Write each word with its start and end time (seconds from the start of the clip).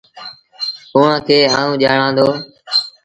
اُئآݩٚ 0.93 1.23
کي 1.27 1.37
آئوٚنٚ 1.57 1.79
ڄآڻآنٚ 1.81 2.15
دو۔ 2.17 2.27